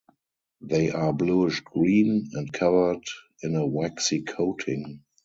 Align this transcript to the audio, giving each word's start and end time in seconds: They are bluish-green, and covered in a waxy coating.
They 0.61 0.89
are 0.89 1.13
bluish-green, 1.13 2.31
and 2.33 2.51
covered 2.51 3.03
in 3.43 3.55
a 3.55 3.67
waxy 3.67 4.23
coating. 4.23 5.03